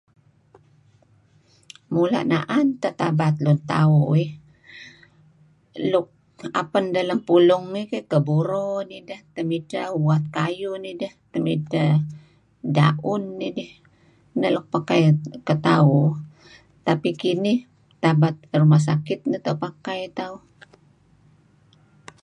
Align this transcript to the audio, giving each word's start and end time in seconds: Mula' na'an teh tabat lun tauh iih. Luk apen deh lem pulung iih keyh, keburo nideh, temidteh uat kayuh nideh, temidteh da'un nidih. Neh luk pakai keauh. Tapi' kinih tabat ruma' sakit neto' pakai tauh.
Mula' 1.93 2.23
na'an 2.31 2.67
teh 2.81 2.93
tabat 2.99 3.35
lun 3.43 3.59
tauh 3.71 4.07
iih. 4.19 4.31
Luk 5.91 6.07
apen 6.61 6.85
deh 6.93 7.05
lem 7.09 7.19
pulung 7.27 7.65
iih 7.77 7.87
keyh, 7.91 8.05
keburo 8.11 8.69
nideh, 8.89 9.21
temidteh 9.35 9.87
uat 10.03 10.23
kayuh 10.35 10.77
nideh, 10.83 11.13
temidteh 11.33 11.91
da'un 12.75 13.23
nidih. 13.39 13.71
Neh 14.39 14.51
luk 14.55 14.65
pakai 14.73 14.99
keauh. 15.47 16.11
Tapi' 16.87 17.17
kinih 17.21 17.59
tabat 18.01 18.35
ruma' 18.59 18.83
sakit 18.87 19.19
neto' 19.31 19.59
pakai 19.63 20.01
tauh. 20.17 20.39